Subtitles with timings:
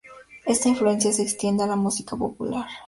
[0.47, 2.65] Esta influencia se extiende a la música popular.